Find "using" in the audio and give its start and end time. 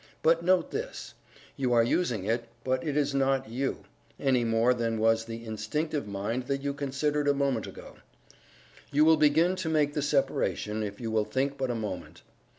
1.83-2.25